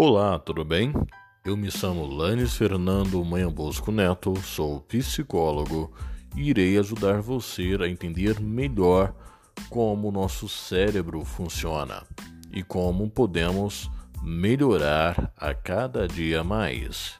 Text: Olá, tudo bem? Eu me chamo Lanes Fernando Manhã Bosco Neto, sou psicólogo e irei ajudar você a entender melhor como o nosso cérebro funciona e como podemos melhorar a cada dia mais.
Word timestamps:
Olá, 0.00 0.38
tudo 0.38 0.64
bem? 0.64 0.92
Eu 1.44 1.56
me 1.56 1.72
chamo 1.72 2.06
Lanes 2.06 2.54
Fernando 2.54 3.24
Manhã 3.24 3.50
Bosco 3.50 3.90
Neto, 3.90 4.36
sou 4.36 4.80
psicólogo 4.82 5.92
e 6.36 6.50
irei 6.50 6.78
ajudar 6.78 7.20
você 7.20 7.76
a 7.80 7.88
entender 7.88 8.38
melhor 8.38 9.12
como 9.68 10.06
o 10.06 10.12
nosso 10.12 10.48
cérebro 10.48 11.24
funciona 11.24 12.04
e 12.52 12.62
como 12.62 13.10
podemos 13.10 13.90
melhorar 14.22 15.32
a 15.36 15.52
cada 15.52 16.06
dia 16.06 16.44
mais. 16.44 17.18